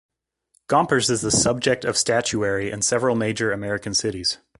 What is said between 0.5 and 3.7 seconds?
Gompers is the subject of statuary in several major